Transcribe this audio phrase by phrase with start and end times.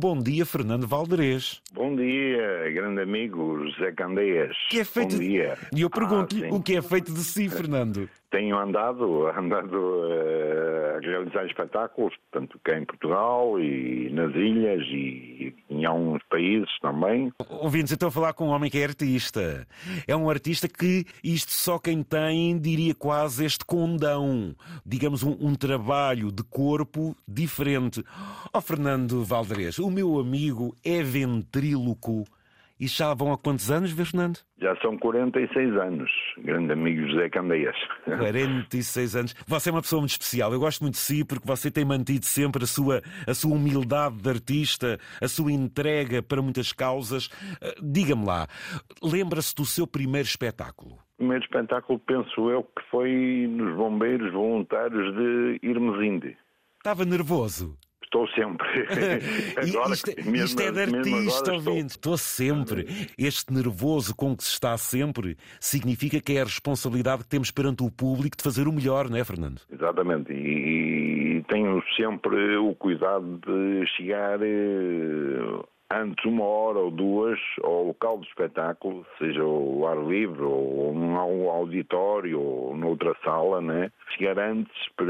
[0.00, 1.60] Bom dia, Fernando Valderez.
[1.72, 4.56] Bom dia, grande amigo José Candeias.
[4.70, 5.58] Que é feito Bom dia.
[5.74, 8.08] E eu pergunto-lhe Ah, o que é feito de si, Fernando.
[8.30, 15.54] Tenho andado, andado eh, a realizar espetáculos, tanto cá em Portugal e nas ilhas e
[15.70, 17.32] em alguns países também.
[17.48, 19.66] Ouvindo-se então falar com um homem que é artista.
[20.06, 24.54] É um artista que isto só quem tem, diria quase este condão.
[24.84, 28.04] Digamos, um, um trabalho de corpo diferente.
[28.52, 32.24] Ó Fernando Valderez, o meu amigo é ventríloco.
[32.80, 34.38] E já vão há quantos anos, Fernando?
[34.60, 37.76] Já são 46 anos, grande amigo José Candeias.
[38.04, 39.34] 46 anos.
[39.46, 40.52] Você é uma pessoa muito especial.
[40.52, 44.16] Eu gosto muito de si porque você tem mantido sempre a sua, a sua humildade
[44.22, 47.28] de artista, a sua entrega para muitas causas.
[47.60, 48.46] Ah, Diga-me lá,
[49.02, 50.94] lembra-se do seu primeiro espetáculo?
[50.94, 56.36] O primeiro espetáculo, penso eu, que foi nos Bombeiros Voluntários de Irmesinde.
[56.76, 57.76] Estava nervoso.
[58.08, 58.66] Estou sempre.
[59.76, 61.54] Agora, isto, mesmo- isto é de artista, estou.
[61.54, 61.90] ouvinte.
[61.90, 62.86] Estou sempre.
[63.18, 67.82] Este nervoso com que se está sempre significa que é a responsabilidade que temos perante
[67.82, 69.60] o público de fazer o melhor, não é, Fernando?
[69.70, 77.38] Exatamente, e, e tenho sempre o cuidado de chegar eh, antes uma hora ou duas
[77.62, 83.60] ao local do espetáculo, seja ao ar livre ou num au- auditório ou noutra sala,
[83.60, 83.90] né?
[84.16, 85.06] Chegar antes para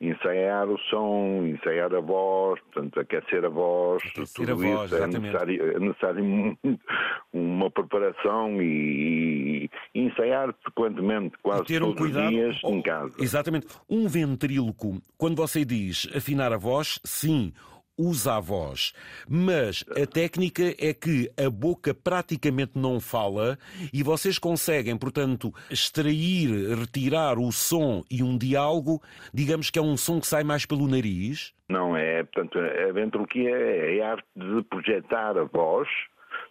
[0.00, 4.94] ensaiar o som, ensaiar a voz, portanto, aquecer a voz, Aquecer tudo a voz, isso
[4.94, 5.20] é exatamente.
[5.32, 6.58] necessário, é necessário
[7.32, 12.24] uma preparação e, e ensaiar frequentemente, quase E ter um todos cuidado.
[12.26, 13.14] os dias Oh, em casa.
[13.20, 13.66] Exatamente.
[13.88, 17.52] Um ventríloco, quando você diz afinar a voz, sim,
[17.96, 18.92] usa a voz.
[19.28, 23.58] Mas a técnica é que a boca praticamente não fala
[23.92, 29.00] e vocês conseguem, portanto, extrair, retirar o som e um diálogo,
[29.32, 31.54] digamos que é um som que sai mais pelo nariz.
[31.68, 35.88] Não é, portanto, a ventriloquia é a arte de projetar a voz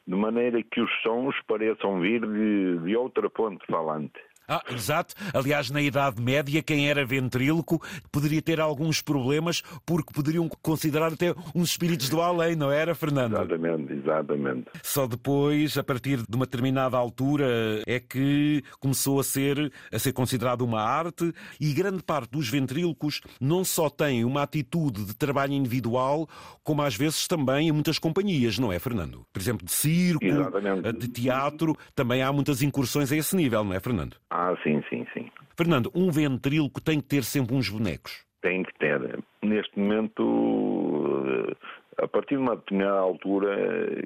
[0.08, 4.20] de maneira que os sons pareçam vir de, de outra fonte falante.
[4.48, 5.14] Ah, exato.
[5.34, 7.81] Aliás, na Idade Média, quem era ventríloco
[8.12, 13.34] poderia ter alguns problemas porque poderiam considerar até uns espíritos do além, não era, Fernando?
[13.34, 14.66] Exatamente, exatamente.
[14.82, 20.12] Só depois, a partir de uma determinada altura, é que começou a ser, a ser
[20.14, 25.53] considerado uma arte e grande parte dos ventrílocos não só têm uma atitude de trabalho
[25.53, 26.28] individual,
[26.64, 29.26] como às vezes também em muitas companhias, não é, Fernando?
[29.32, 30.94] Por exemplo, de circo, Exatamente.
[30.94, 34.18] de teatro, também há muitas incursões a esse nível, não é, Fernando?
[34.36, 35.28] Ah, sim, sim, sim.
[35.56, 38.26] Fernando, um ventríloco tem que ter sempre uns bonecos.
[38.42, 39.20] Tem que ter.
[39.44, 43.56] Neste momento, eh, a partir de uma determinada altura,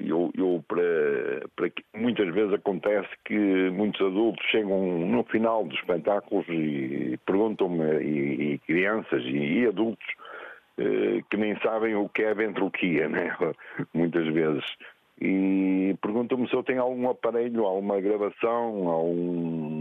[0.05, 5.79] eu, eu para, para que- muitas vezes acontece que muitos adultos chegam no final dos
[5.79, 10.05] espetáculos e perguntam-me, e, e crianças e, e adultos,
[10.77, 13.33] eh, que nem sabem o que é ventriloquia, né?
[13.93, 14.65] muitas vezes.
[15.19, 19.76] E perguntam-me se eu tenho algum aparelho, alguma gravação, algum.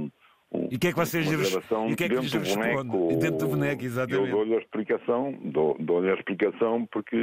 [0.56, 2.38] Um- E o que é que vocês uma gravação e que é que dentro do
[2.44, 2.86] respondem?
[2.86, 4.30] boneco, Dentro do boneco, exatamente.
[4.30, 7.16] Eu dou-lhe a explicação, dou- dou-lhe a explicação porque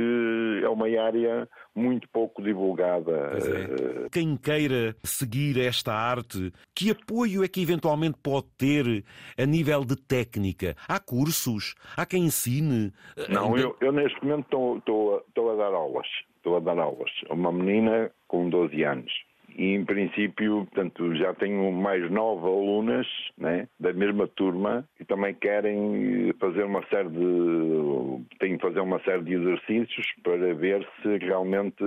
[0.63, 3.11] é uma área muito pouco divulgada.
[3.11, 4.05] É.
[4.05, 9.03] Eh, Quem queira seguir esta arte, que apoio é que eventualmente pode ter
[9.37, 10.75] a nível de técnica?
[10.87, 11.75] Há cursos?
[11.97, 12.91] Há quem ensine?
[13.29, 14.77] Não, eu, eu neste momento estou-
[15.17, 15.21] a-
[15.55, 16.07] dar aulas.
[16.37, 17.09] Estou a dar aulas.
[17.29, 19.11] a Uma menina com 12 anos.
[19.57, 25.33] E, em princípio, portanto, já tenho mais nove alunas né, da mesma turma que também
[25.33, 28.37] querem fazer uma série de.
[28.39, 31.83] têm fazer uma série de exercícios para ver se realmente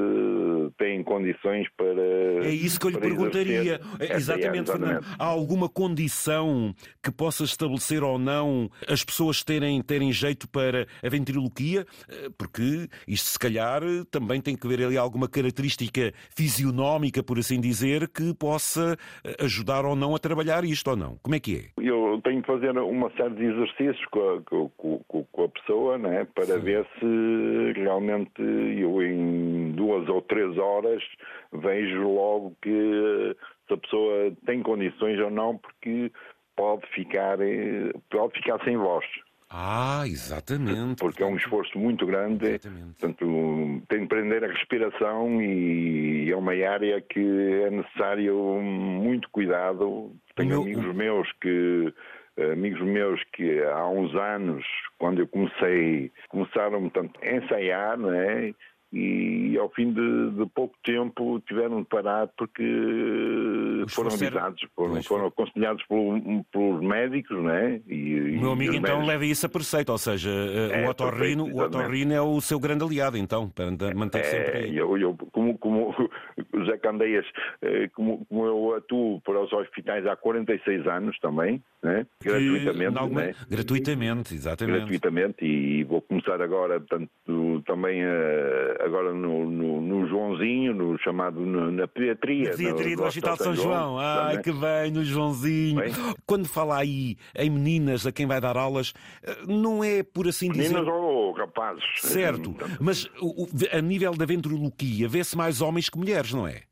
[0.79, 2.47] têm condições para.
[2.47, 3.81] É isso que eu lhe perguntaria.
[3.99, 5.05] É, Exatamente, Fernando.
[5.19, 11.09] Há alguma condição que possa estabelecer ou não as pessoas terem, terem jeito para a
[11.09, 11.87] ventriloquia?
[12.09, 17.56] Eh, Porque isto, se calhar, também tem que ver ali alguma característica fisionómica, por assim
[17.61, 21.17] dizer, que possa eh, ajudar ou não a trabalhar isto ou não.
[21.23, 21.83] Como é que é?
[21.83, 24.71] Eu tenho que fazer uma série de exercícios com a, com-
[25.07, 26.61] com- com a pessoa, né, para Sim.
[26.61, 31.03] ver se realmente eu em duas ou três horas
[31.53, 33.37] vejo logo que
[33.69, 36.11] se a pessoa tem condições ou não, porque
[36.57, 39.05] pode ficar, eh, pode ficar sem voz,
[39.49, 40.97] Ah, exatamente.
[41.01, 42.47] porque é um esforço muito grande.
[42.47, 42.95] Exatamente.
[42.99, 50.13] Portanto, tem de prender a respiração e é uma área que é necessário muito cuidado.
[50.35, 51.95] Tenho meu- amigos meus que
[52.53, 54.65] amigos meus que há uns anos,
[54.99, 58.53] quando eu comecei, começaram portanto, a ensaiar, não é?
[58.93, 62.63] e ao fim de, de, pouco tempo tiveram de parar porque
[63.87, 66.21] Os foram avisados, foram, foram aconselhados por,
[66.53, 67.81] pelos médicos, né?
[67.87, 69.09] E, o meu amigo então médicos...
[69.09, 72.59] leva isso a preceito, ou seja, eh, é, o otorrino, o otorrino é o seu
[72.59, 74.77] grande aliado então, para manter é, sempre aí.
[74.77, 75.95] Eu, eu, como, como
[76.53, 77.25] o Zé Candeias,
[77.63, 82.05] eh, como, como eu atuo para os hospitais há 46 anos também, né?
[82.21, 82.99] gratuitamente.
[82.99, 83.21] Alguma...
[83.21, 83.35] Né?
[83.49, 84.79] Gratuitamente, exatamente.
[84.79, 87.09] Gratuitamente e vou começar agora, portanto,
[87.67, 92.51] também uh, agora no, no, no, Joãozinho, no chamado na pediatria.
[92.51, 93.67] Na pediatria do Hospital São João.
[93.67, 93.76] João.
[93.99, 95.81] Ai, que bem, no Joãozinho.
[95.81, 95.93] Bem?
[96.27, 98.93] Quando fala aí em meninas a quem vai dar aulas,
[99.23, 100.81] eh, não é por assim meninas dizer.
[100.81, 101.85] Meninas ou rapazes.
[101.97, 103.09] Certo, mas
[103.73, 106.63] a nível da ventriloquia vê-se mais homens que mulheres, não é?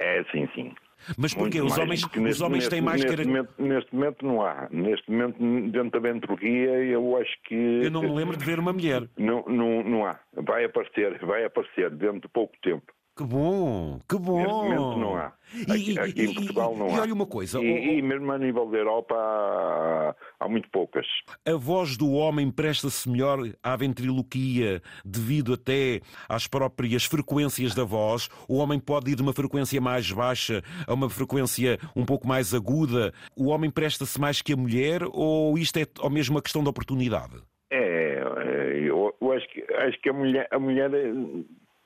[0.00, 0.74] É, sim, sim.
[1.16, 1.60] Mas porquê?
[1.60, 3.02] Os homens, neste, os homens têm mais...
[3.04, 4.68] Momento, neste momento não há.
[4.70, 5.38] Neste momento,
[5.70, 7.54] dentro da ventrologia, eu acho que...
[7.54, 9.08] Eu não me lembro de ver uma mulher.
[9.16, 10.18] Não, não, não há.
[10.34, 12.92] Vai aparecer, vai aparecer dentro de pouco tempo.
[13.20, 14.38] Que bom, que bom.
[14.38, 15.34] Neste momento não há.
[15.68, 16.96] Aqui, e, aqui em Portugal não e, há.
[16.96, 17.60] E olha uma coisa.
[17.60, 21.06] E, e, mesmo a nível da Europa há, há muito poucas.
[21.46, 26.00] A voz do homem presta-se melhor à ventriloquia devido até
[26.30, 28.30] às próprias frequências da voz.
[28.48, 32.54] O homem pode ir de uma frequência mais baixa a uma frequência um pouco mais
[32.54, 33.12] aguda.
[33.36, 36.70] O homem presta-se mais que a mulher ou isto é ou mesmo uma questão de
[36.70, 37.36] oportunidade?
[37.70, 40.90] É, é eu, eu acho, que, acho que a mulher, a mulher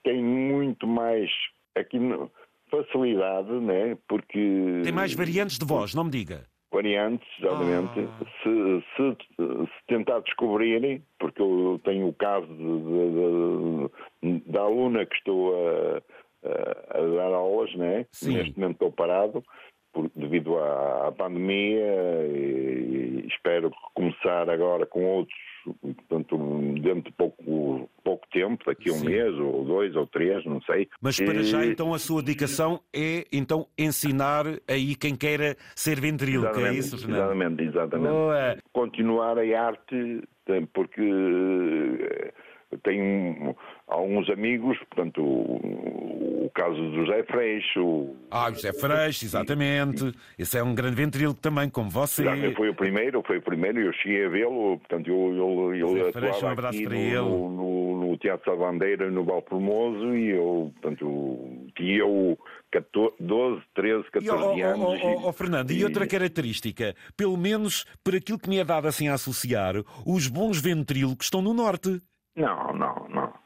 [0.05, 1.29] tem muito mais
[1.75, 1.99] aqui
[2.71, 3.97] facilidade, né?
[4.06, 6.45] Porque tem mais variantes de voz, não me diga.
[6.73, 8.01] Variantes, exatamente.
[8.01, 8.25] Ah.
[8.43, 12.65] Se, se, se, tentar descobrirem, porque eu tenho o caso de,
[14.23, 16.03] de, de, da aluna que estou a,
[16.45, 18.06] a, a dar aulas, né?
[18.11, 18.35] Sim.
[18.35, 19.45] Neste momento estou parado
[19.93, 25.39] por, devido à, à pandemia e, e espero começar agora com outros
[26.14, 26.37] portanto,
[26.81, 29.06] dentro de pouco, pouco tempo, daqui a um Sim.
[29.06, 30.88] mês, ou dois, ou três, não sei.
[31.00, 31.44] Mas para e...
[31.44, 36.99] já, então, a sua dedicação é, então, ensinar aí quem queira ser ventríloco, é isso,
[36.99, 37.20] Fernando?
[37.20, 38.11] Exatamente, exatamente.
[38.11, 38.56] Boa.
[38.72, 40.22] Continuar a arte,
[40.72, 41.02] porque
[42.82, 43.56] tenho
[43.87, 48.17] alguns amigos, portanto, o, o caso do José Freixo.
[48.31, 50.12] Ah, José Freixo, exatamente.
[50.38, 52.25] Esse é um grande ventríloco também, como você.
[52.25, 56.12] Já foi o primeiro, foi o primeiro, eu cheguei a vê-lo, portanto, eu, eu, eu
[56.12, 57.17] Freixo, um abraço para no, ele.
[57.17, 62.38] No, no, Teatro da Bandeira, no Valformoso, e eu, portanto, tinha o
[63.20, 65.00] 12, 13, 14 e, oh, anos.
[65.03, 65.79] Oh, oh, oh, Fernando, e...
[65.79, 69.75] e outra característica, pelo menos por aquilo que me é dado assim a associar,
[70.06, 72.00] os bons ventrílocos estão no norte.
[72.36, 73.44] Não, não, não.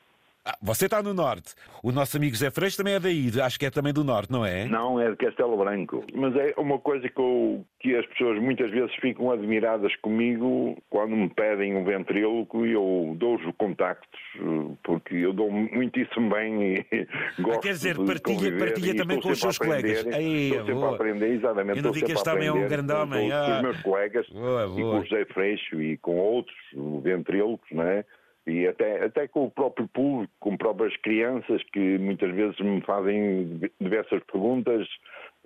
[0.49, 1.55] Ah, você está no norte.
[1.83, 4.47] O nosso amigo Zé Freixo também é daí, acho que é também do norte, não
[4.47, 4.65] é?
[4.65, 6.03] Não, é de Castelo Branco.
[6.15, 11.15] Mas é uma coisa que, eu, que as pessoas muitas vezes ficam admiradas comigo quando
[11.15, 14.19] me pedem um ventríloco e eu dou-os contactos,
[14.85, 17.07] porque eu dou muitíssimo bem e
[17.43, 20.07] gosto ah, Quer dizer, partilha, partilha também com os seus colegas.
[20.07, 20.93] Aí, estou sempre boa.
[20.93, 21.77] a aprender, exatamente.
[21.77, 23.29] Eu não vi que este homem é um grande homem.
[23.29, 23.57] Com, ah.
[23.57, 24.81] os meus colegas boa, boa.
[24.81, 26.57] e com o José Freixo e com outros
[27.03, 28.03] ventrílocos, não é?
[28.49, 33.61] E até, até com o próprio público, com próprias crianças que muitas vezes me fazem
[33.81, 34.89] diversas perguntas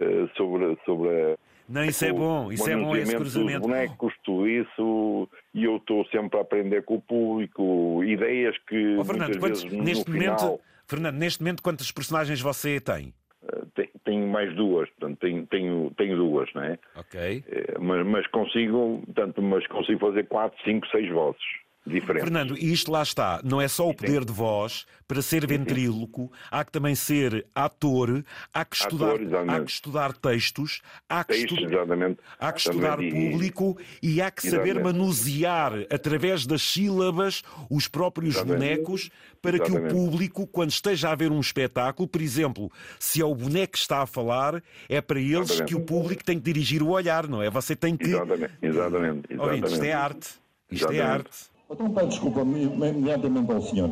[0.00, 1.36] uh, sobre, sobre a,
[1.68, 3.60] não, isso é bom, isso é bom esse cruzamento.
[3.60, 9.04] Bonecos, tudo isso, e eu estou sempre a aprender com o público, ideias que oh,
[9.04, 10.60] Fernando, muitas vezes neste momento, final...
[10.86, 13.14] Fernando, neste momento quantas personagens você tem?
[13.42, 13.66] Uh,
[14.04, 16.78] tenho mais duas, portanto tenho, tenho, tenho duas, não é?
[16.96, 17.44] Ok.
[17.48, 22.24] Uh, mas, mas consigo, portanto, mas consigo fazer quatro, cinco, seis vozes diferentes.
[22.24, 26.32] Fernando, e isto lá está, não é só o poder de voz, para ser ventríloco,
[26.50, 31.34] há que também ser ator, há que estudar, ator, há que estudar textos, há que,
[31.34, 32.18] textos, estu...
[32.38, 34.98] há que estudar público e há que saber exatamente.
[34.98, 38.58] manusear através das sílabas os próprios exatamente.
[38.58, 39.10] bonecos
[39.42, 39.88] para exatamente.
[39.88, 43.72] que o público, quando esteja a ver um espetáculo, por exemplo, se é o boneco
[43.72, 47.28] que está a falar, é para eles que o público tem que dirigir o olhar,
[47.28, 47.50] não é?
[47.50, 48.06] Você tem que.
[48.06, 49.32] Exatamente, exatamente.
[49.32, 49.72] exatamente.
[49.72, 50.28] isto é arte.
[50.70, 51.51] Isto é arte.
[51.70, 53.90] Então pede desculpa imediatamente ao senhor.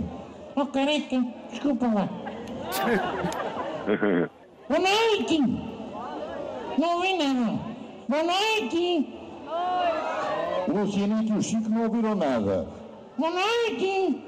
[0.57, 2.09] Oh, careca, desculpa lá.
[4.69, 5.39] Boa noite!
[6.79, 7.59] Não ouvi nada.
[8.09, 9.09] Boa noite!
[10.69, 12.69] O Lucianito e o Chico não ouviram nada.
[13.19, 14.23] Boa noite!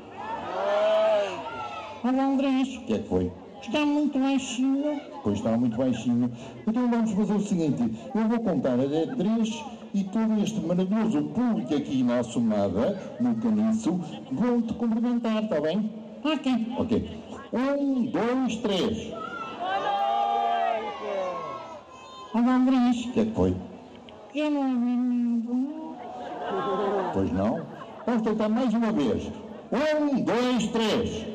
[2.04, 2.76] Olá, Andrés.
[2.76, 3.30] O que é que foi?
[3.60, 5.00] Está muito baixinho.
[5.22, 6.32] Pois está muito baixinho.
[6.66, 7.82] Então vamos fazer o seguinte:
[8.14, 14.00] eu vou contar até três e todo este maravilhoso público aqui na Assomada, no Caniço,
[14.30, 15.90] vão te cumprimentar, está bem?
[16.24, 16.74] Ok.
[16.78, 17.22] Ok.
[17.52, 19.08] Um, dois, três.
[19.08, 19.78] Boa
[20.80, 21.02] noite!
[22.32, 23.04] Olá, Andrés.
[23.04, 23.54] O que é que foi?
[24.34, 25.52] Eu não ouvi nada.
[27.12, 27.60] Pois não?
[28.06, 29.30] Vamos tentar mais uma vez.
[29.70, 31.31] Um, dois, três.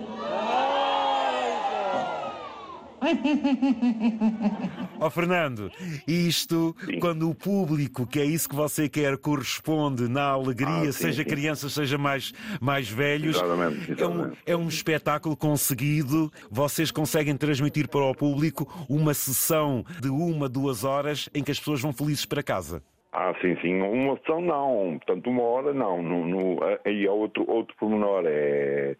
[5.00, 5.72] Ó Fernando,
[6.08, 7.00] isto Sim.
[7.00, 11.24] quando o público, que é isso que você quer, corresponde na alegria, Ah, sim, seja
[11.24, 11.30] sim.
[11.30, 14.38] crianças, seja mais, mais velhos, Exatamente, é um, exatamente.
[14.46, 16.32] é um espetáculo conseguido.
[16.50, 21.60] Vocês conseguem transmitir para o público uma sessão de uma, duas horas em que as
[21.60, 22.82] pessoas vão felizes para casa.
[23.14, 23.82] Ah, sim, sim.
[23.82, 25.00] Uma sessão não.
[25.04, 26.04] Portanto, uma hora não.
[26.04, 28.24] No, no, aí há outro, outro pormenor.
[28.28, 28.96] É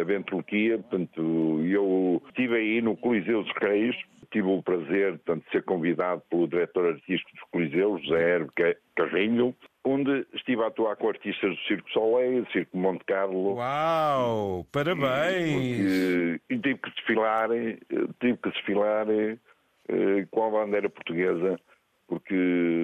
[0.00, 0.78] a ventriloquia.
[0.78, 3.94] Portanto, eu estive aí no Coliseu dos Reis.
[4.30, 8.76] Tive o prazer portanto, de ser convidado pelo diretor artístico dos Coliseus, José Herbe Ca-
[8.96, 9.54] Carrinho,
[9.84, 13.56] onde estive a atuar com artistas do Circo Soleil, do Circo Monte Carlo.
[13.56, 14.66] Uau!
[14.72, 15.52] Parabéns!
[15.52, 17.76] Porque- e tive que desfilar, eh,
[18.20, 21.60] tive que desfilar eh, com a bandeira portuguesa,
[22.08, 22.34] porque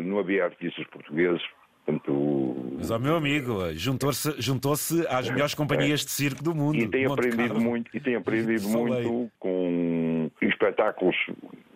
[0.05, 1.43] não havia artistas portugueses,
[1.87, 2.48] portanto,
[2.79, 6.77] Mas, ó meu amigo, juntou-se juntou-se às melhores companhias de circo do mundo.
[6.77, 11.17] e tenho Monte aprendido muito, e tenho aprendido muito com espetáculos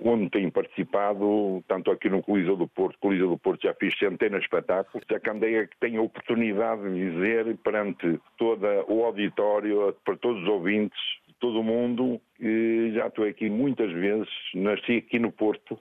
[0.00, 4.40] onde tenho participado, tanto aqui no Coliseu do Porto, Coliseu do Porto já fiz centenas
[4.40, 10.16] de espetáculos, a Candeia que tenho a oportunidade de dizer perante todo o auditório, para
[10.16, 10.99] todos os ouvintes,
[11.40, 15.78] todo o mundo, e já estou aqui muitas vezes, nasci aqui no Porto,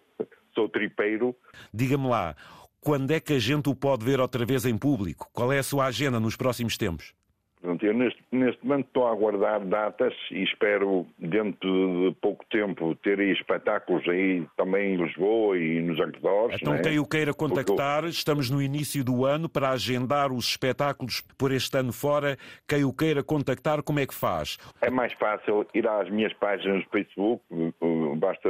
[0.54, 1.36] sou tripeiro,
[1.74, 2.36] Diga-me lá,
[2.82, 5.30] quando é que a gente o pode ver outra vez em público?
[5.32, 7.14] Qual é a sua agenda nos próximos tempos?
[7.62, 12.96] Portanto, eu neste, neste momento estou a aguardar datas e espero, dentro de pouco tempo,
[12.96, 16.58] ter aí espetáculos aí também em Lisboa e nos arredores.
[16.60, 16.82] Então, né?
[16.82, 21.78] quem o queira contactar, estamos no início do ano para agendar os espetáculos por este
[21.78, 22.36] ano fora.
[22.68, 24.58] Quem o queira contactar, como é que faz?
[24.82, 28.50] É mais fácil ir às minhas páginas do Facebook, uh, basta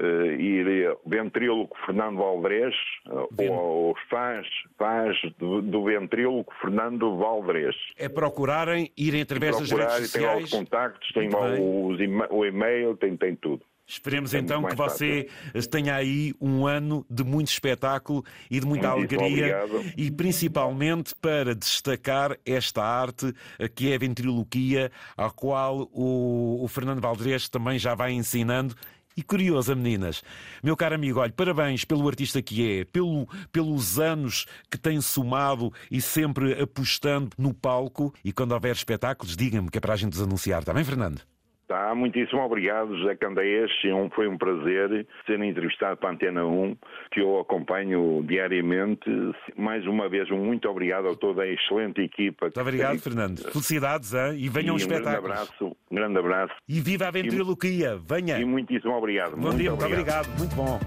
[0.00, 2.74] uh, uh, ir a Ventríloco Fernando Valdrez
[3.06, 4.46] uh, Ven- ou aos fãs,
[4.78, 7.74] fãs do, do Ventríloco Fernando Valdrez.
[7.96, 10.50] É procurarem, irem através das redes e tem os sociais.
[10.50, 13.62] contactos, tem Muito os o e-mail, tem, tem tudo.
[13.84, 15.26] Esperemos É então muito que você
[15.70, 19.92] tenha aí um ano de muito espetáculo e de muita Muitíssimo alegria obrigado.
[19.98, 26.68] e principalmente para destacar esta arte eh, que é a ventriloquia, a qual o, o
[26.68, 28.74] Fernando Valdrez também já vai ensinando.
[29.16, 30.22] E curiosa, meninas.
[30.62, 35.72] Meu caro amigo, olha, parabéns pelo artista que é, pelo, pelos anos que tem somado
[35.90, 38.14] e sempre apostando no palco.
[38.24, 40.60] E quando houver espetáculos, diga-me que é para a gente os anunciar.
[40.60, 41.31] Está bem, Fernando?
[41.72, 43.70] Tá, muitíssimo obrigado, José Candeias.
[43.86, 46.76] É um- Foi um prazer ser entrevistado para a Antena 1,
[47.10, 49.08] que eu acompanho diariamente.
[49.56, 52.44] Mais uma vez, um muito obrigado a toda a excelente equipa.
[52.46, 53.38] Muito obrigado, Fernando.
[53.50, 54.34] Felicidades, hein?
[54.36, 57.96] e E venham um os grande abraço, um grande abraço E viva a ventriloquia!
[57.96, 58.38] Venha!
[58.38, 59.34] e muitíssimo obrigado.
[59.34, 60.78] Bom dia, muito obrigado, muito bom.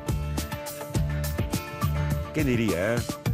[2.36, 3.25] Quem diria, hein?